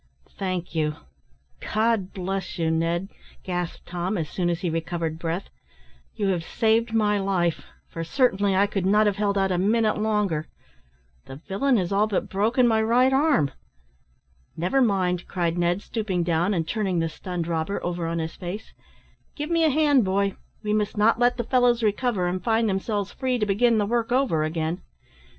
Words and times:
"Thank 0.31 0.73
you 0.73 0.95
God 1.59 2.11
bless 2.11 2.57
you, 2.57 2.71
Ned," 2.71 3.09
gasped 3.43 3.85
Tom, 3.85 4.17
as 4.17 4.29
soon 4.31 4.49
as 4.49 4.61
he 4.61 4.69
recovered 4.71 5.19
breath; 5.19 5.51
"you 6.15 6.29
have 6.29 6.43
saved 6.43 6.91
my 6.91 7.19
life, 7.19 7.65
for 7.87 8.03
certainly 8.03 8.55
I 8.55 8.65
could 8.65 8.83
not 8.87 9.05
have 9.05 9.17
held 9.17 9.37
out 9.37 9.51
a 9.51 9.59
minute 9.59 9.99
longer. 9.99 10.47
The 11.25 11.35
villain 11.35 11.77
has 11.77 11.91
all 11.91 12.07
but 12.07 12.29
broken 12.29 12.67
my 12.67 12.81
right 12.81 13.13
arm." 13.13 13.51
"Never 14.57 14.81
mind," 14.81 15.27
cried 15.27 15.55
Ned, 15.59 15.83
stooping 15.83 16.23
down, 16.23 16.55
and 16.55 16.67
turning 16.67 16.97
the 16.97 17.07
stunned 17.07 17.45
robber 17.45 17.79
over 17.85 18.07
on 18.07 18.17
his 18.17 18.33
face, 18.35 18.73
"give 19.35 19.51
me 19.51 19.63
a 19.63 19.69
hand, 19.69 20.03
boy; 20.03 20.35
we 20.63 20.73
must 20.73 20.97
not 20.97 21.19
let 21.19 21.37
the 21.37 21.43
fellows 21.43 21.83
recover 21.83 22.25
and 22.27 22.43
find 22.43 22.67
themselves 22.67 23.11
free 23.11 23.37
to 23.37 23.45
begin 23.45 23.77
the 23.77 23.85
work 23.85 24.11
over 24.11 24.43
again. 24.43 24.81